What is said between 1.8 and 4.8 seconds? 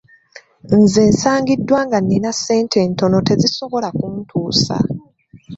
nga nnina ssente ntono tezisobola kuntuusa.